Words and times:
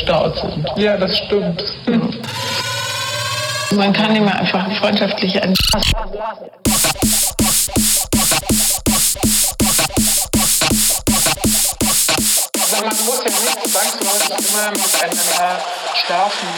gestaut 0.00 0.38
sind. 0.38 0.66
Ja, 0.76 0.96
das 0.96 1.16
stimmt. 1.16 1.62
Man 3.72 3.92
kann 3.92 4.16
immer 4.16 4.34
einfach 4.34 4.66
freundschaftlich 4.78 5.36
entlassen. 5.36 5.94
Also 12.52 12.84
man 12.84 12.96
muss 13.04 13.22
ja 13.24 13.30
nicht 13.30 13.68
zwangsläufig 13.68 14.50
immer 14.50 14.70
miteinander 14.72 15.60
schlafen. 15.94 16.48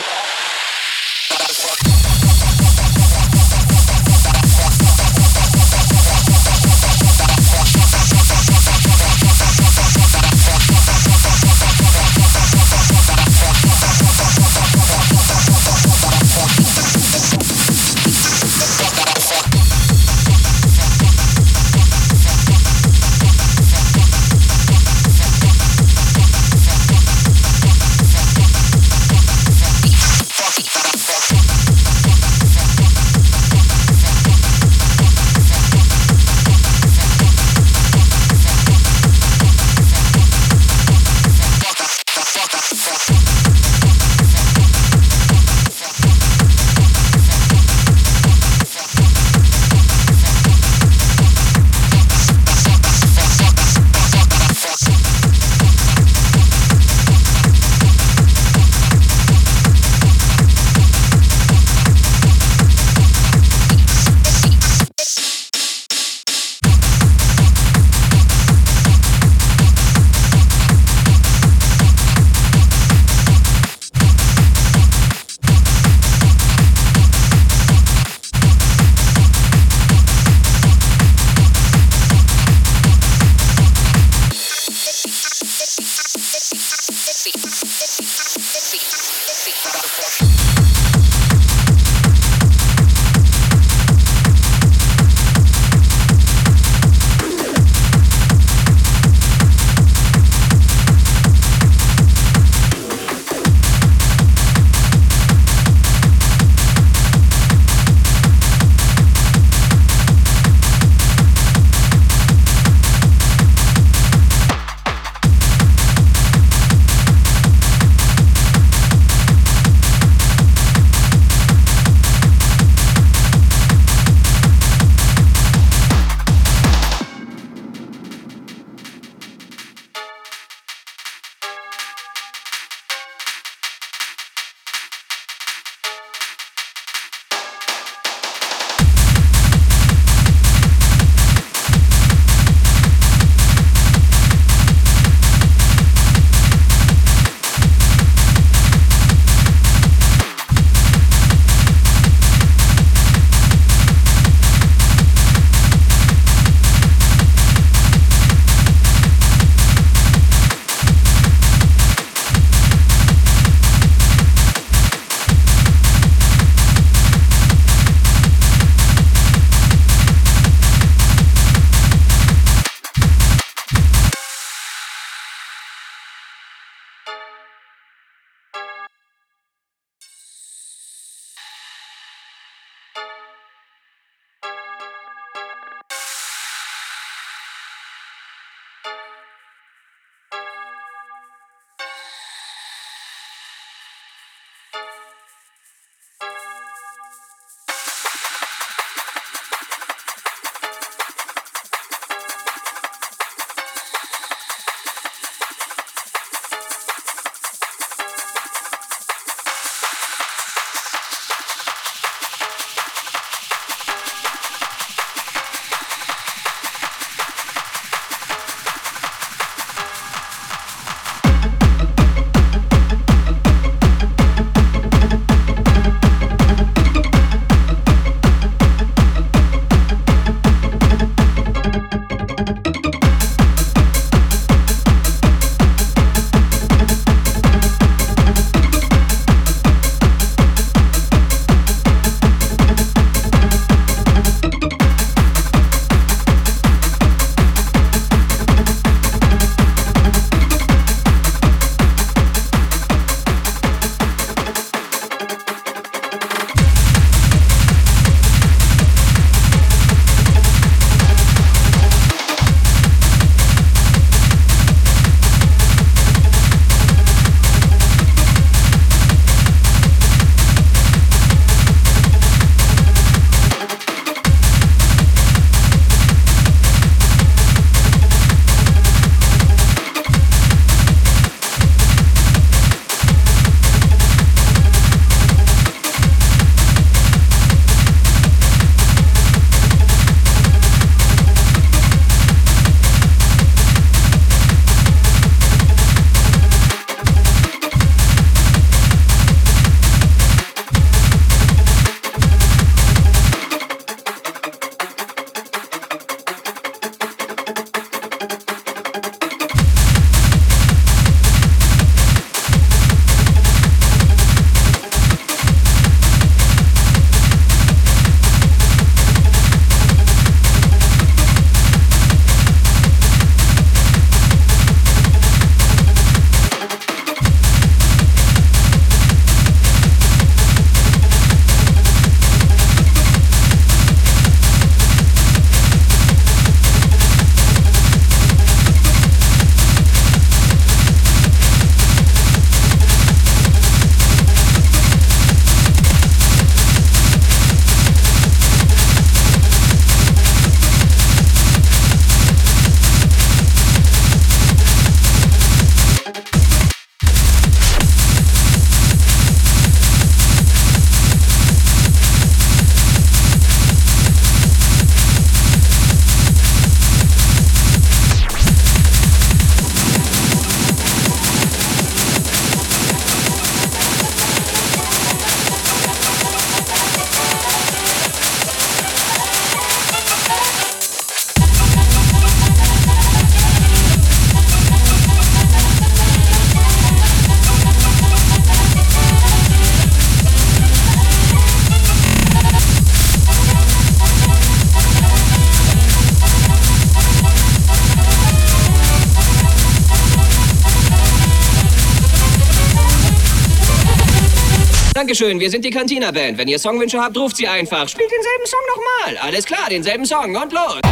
Dankeschön, 405.12 405.40
wir 405.40 405.50
sind 405.50 405.62
die 405.62 405.70
Cantina 405.70 406.10
Band. 406.10 406.38
Wenn 406.38 406.48
ihr 406.48 406.58
Songwünsche 406.58 406.98
habt, 406.98 407.18
ruft 407.18 407.36
sie 407.36 407.46
einfach. 407.46 407.86
Spielt 407.86 408.10
denselben 408.10 408.46
Song 408.46 408.60
nochmal. 408.74 409.28
Alles 409.28 409.44
klar, 409.44 409.68
denselben 409.68 410.06
Song 410.06 410.34
und 410.34 410.52
los. 410.54 410.91